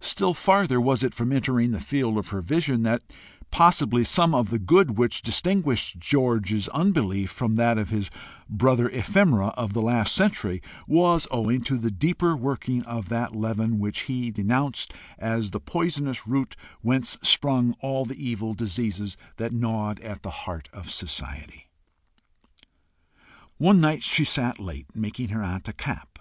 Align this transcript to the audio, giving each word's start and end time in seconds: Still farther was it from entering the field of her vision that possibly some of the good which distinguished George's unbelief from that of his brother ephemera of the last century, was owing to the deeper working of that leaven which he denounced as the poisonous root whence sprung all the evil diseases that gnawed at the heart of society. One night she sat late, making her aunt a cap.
Still 0.00 0.32
farther 0.32 0.80
was 0.80 1.02
it 1.02 1.12
from 1.12 1.30
entering 1.30 1.72
the 1.72 1.78
field 1.80 2.16
of 2.16 2.28
her 2.28 2.40
vision 2.40 2.84
that 2.84 3.02
possibly 3.50 4.02
some 4.02 4.34
of 4.34 4.48
the 4.48 4.58
good 4.58 4.96
which 4.96 5.20
distinguished 5.20 5.98
George's 5.98 6.68
unbelief 6.70 7.30
from 7.30 7.56
that 7.56 7.76
of 7.76 7.90
his 7.90 8.10
brother 8.48 8.88
ephemera 8.88 9.48
of 9.58 9.74
the 9.74 9.82
last 9.82 10.14
century, 10.14 10.62
was 10.86 11.26
owing 11.30 11.60
to 11.64 11.76
the 11.76 11.90
deeper 11.90 12.34
working 12.34 12.82
of 12.84 13.10
that 13.10 13.36
leaven 13.36 13.78
which 13.78 14.04
he 14.08 14.30
denounced 14.30 14.94
as 15.18 15.50
the 15.50 15.60
poisonous 15.60 16.26
root 16.26 16.56
whence 16.80 17.18
sprung 17.20 17.76
all 17.80 18.06
the 18.06 18.16
evil 18.16 18.54
diseases 18.54 19.18
that 19.36 19.52
gnawed 19.52 20.00
at 20.00 20.22
the 20.22 20.30
heart 20.30 20.70
of 20.72 20.90
society. 20.90 21.68
One 23.58 23.82
night 23.82 24.02
she 24.02 24.24
sat 24.24 24.58
late, 24.58 24.86
making 24.94 25.28
her 25.28 25.42
aunt 25.44 25.68
a 25.68 25.74
cap. 25.74 26.18